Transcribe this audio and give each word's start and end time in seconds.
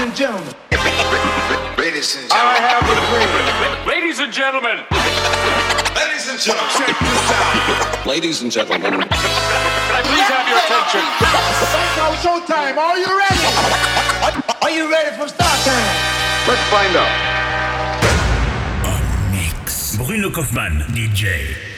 and 0.00 0.16
gentlemen. 0.16 0.54
Ladies 1.76 2.16
and 2.16 2.24
gentlemen. 2.30 2.32
I 2.32 2.64
have 2.72 2.80
a 2.88 2.96
dream. 3.12 3.28
Ladies 3.86 4.18
and 4.18 4.32
gentlemen. 4.32 4.78
Ladies 5.92 6.24
and 6.30 6.40
gentlemen. 6.40 6.72
Check 6.72 6.96
this 6.96 7.30
out. 7.36 8.06
Ladies 8.06 8.42
and 8.42 8.50
gentlemen. 8.50 8.92
Can 8.92 9.04
I 9.04 10.00
please 10.08 10.28
have 10.32 10.48
your 10.48 10.56
attention? 10.56 11.04
Now 12.00 12.16
showtime. 12.16 12.76
Are 12.80 12.96
you 12.96 13.12
ready? 13.12 13.44
Are 14.62 14.70
you 14.70 14.90
ready 14.90 15.16
for 15.16 15.28
start 15.28 15.60
time? 15.68 15.84
Let's 16.48 16.64
find 16.72 16.96
out. 16.96 17.12
Mix. 19.30 19.96
Bruno 19.98 20.30
Kauffmann, 20.30 20.80
DJ. 20.96 21.69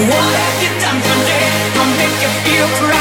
What 0.00 0.08
have 0.08 0.62
you 0.62 0.70
done 0.80 0.96
today? 0.96 1.46
I'll 1.76 1.96
make 1.98 2.22
you 2.22 2.30
feel 2.48 2.68
proud. 2.78 2.99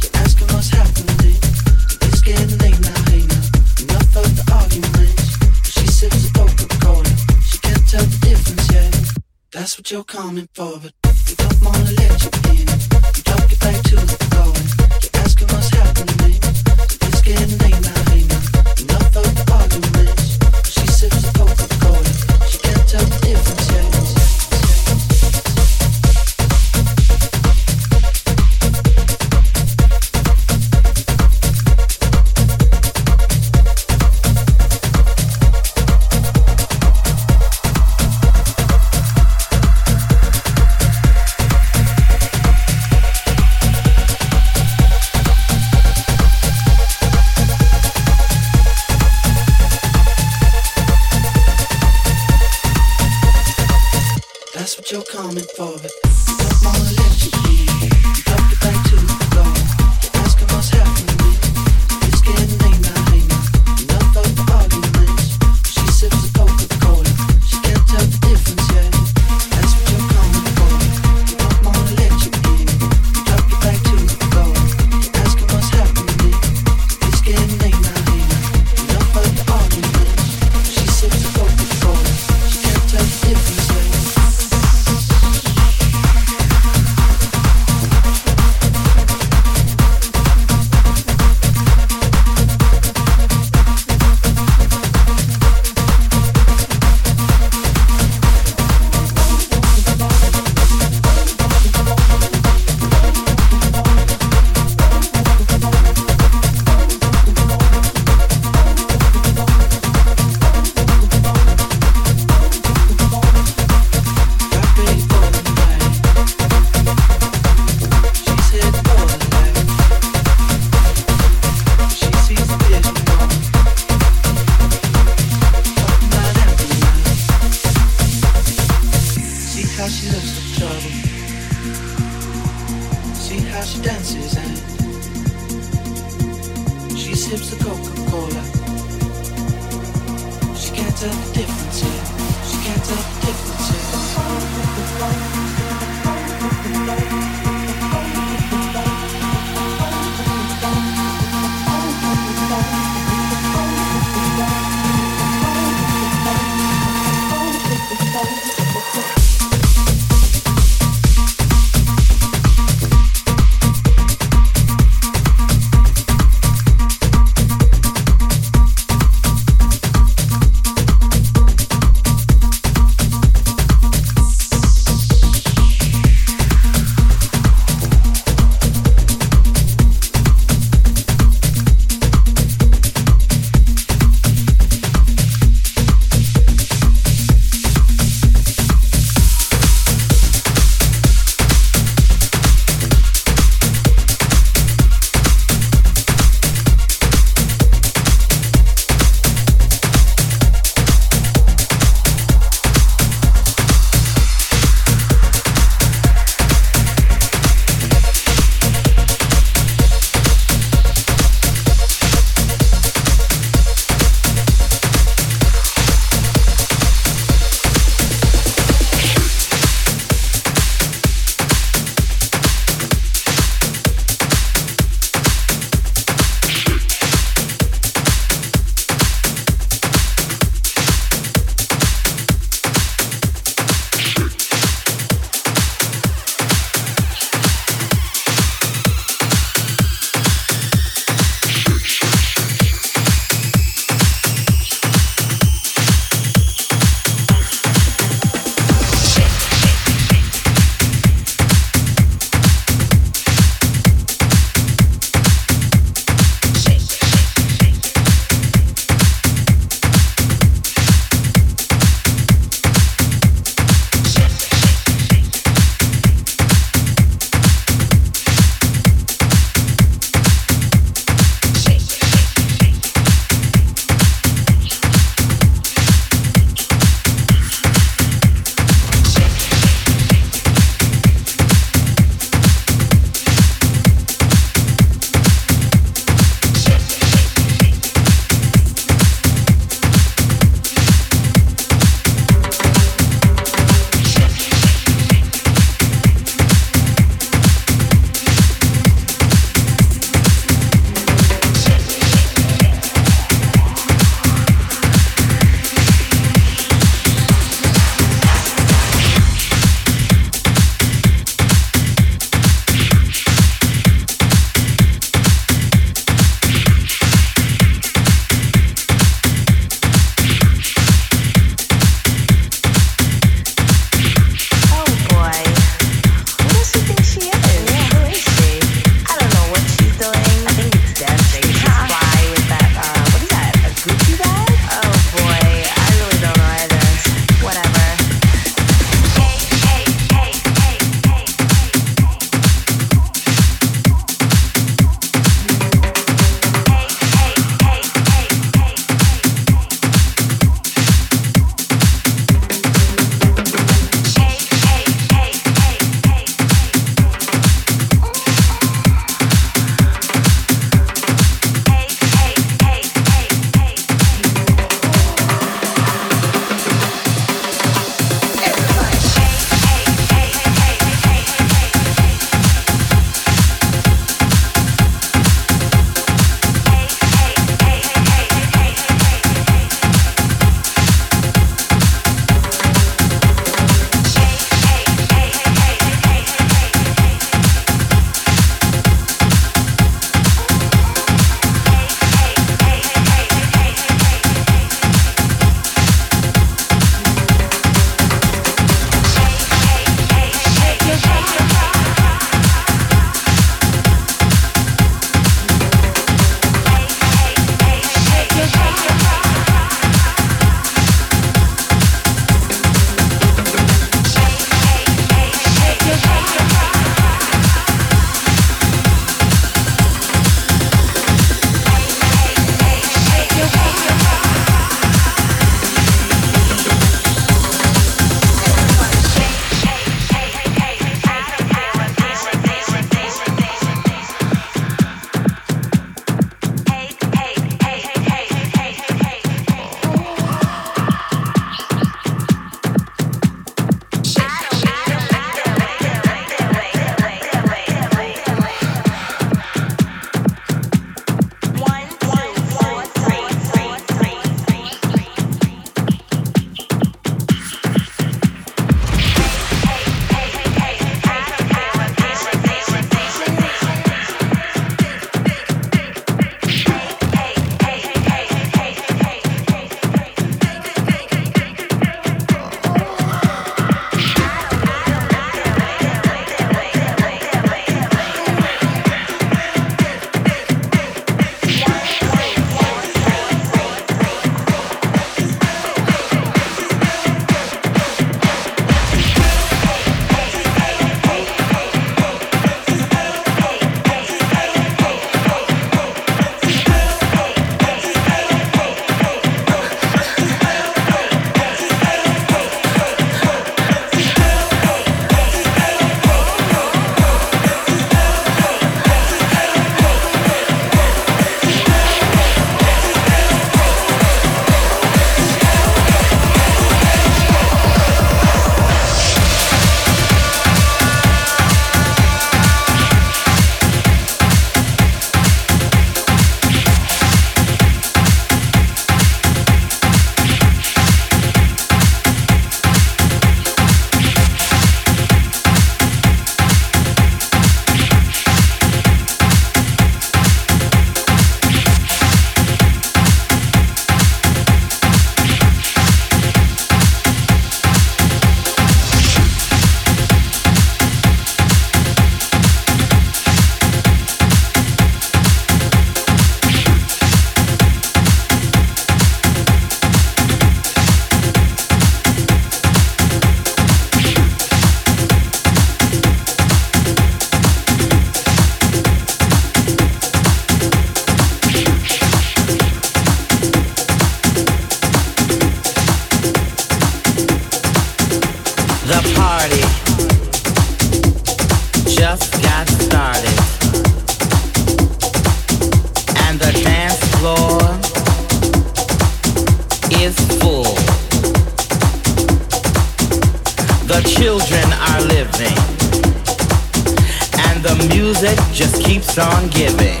Keeps 598.96 599.18
on 599.18 599.46
giving. 599.48 600.00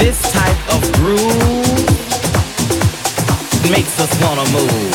This 0.00 0.20
type 0.32 0.74
of 0.74 0.92
groove 0.94 1.20
makes 3.70 4.00
us 4.00 4.12
wanna 4.20 4.50
move. 4.50 4.92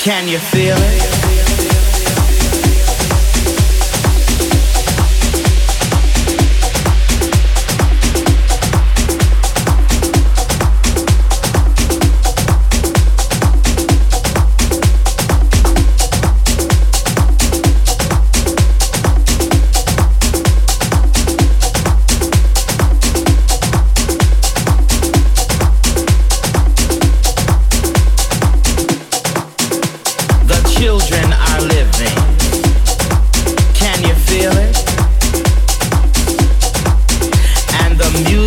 Can 0.00 0.26
you 0.26 0.38
feel 0.38 0.78
it? 0.78 1.15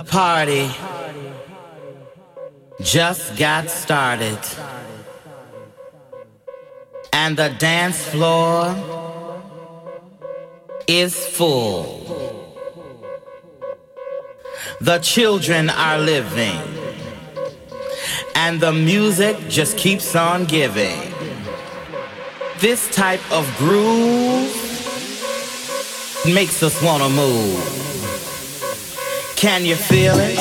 party 0.00 0.70
just 2.80 3.36
got 3.36 3.70
started. 3.70 4.38
And 7.12 7.36
the 7.36 7.54
dance 7.58 8.04
floor 8.04 8.74
is 10.86 11.14
full. 11.26 12.54
The 14.80 14.98
children 14.98 15.70
are 15.70 15.98
living. 15.98 16.60
And 18.34 18.60
the 18.60 18.72
music 18.72 19.36
just 19.48 19.76
keeps 19.76 20.14
on 20.14 20.44
giving. 20.44 21.12
This 22.60 22.88
type 22.94 23.20
of 23.32 23.44
groove 23.58 24.54
makes 26.26 26.62
us 26.62 26.80
want 26.82 27.02
to 27.02 27.08
move. 27.08 27.87
Can 29.38 29.64
you 29.64 29.76
feel 29.76 30.16
it? 30.18 30.36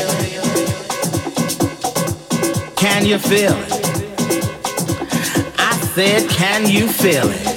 Can 2.76 3.06
you 3.06 3.20
feel 3.20 3.54
it? 3.54 3.72
I 5.60 5.78
said, 5.94 6.28
can 6.32 6.68
you 6.68 6.88
feel 6.88 7.30
it? 7.30 7.57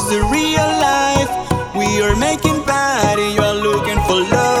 is 0.00 0.10
the 0.10 0.22
real 0.32 0.70
life. 0.88 1.32
We 1.74 2.00
are 2.02 2.16
making 2.16 2.64
bad, 2.64 3.18
you're 3.18 3.54
looking 3.54 4.00
for 4.06 4.20
love. 4.34 4.59